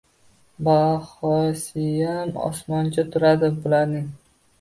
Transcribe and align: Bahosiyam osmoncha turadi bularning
Bahosiyam 0.67 2.31
osmoncha 2.47 3.05
turadi 3.17 3.51
bularning 3.59 4.09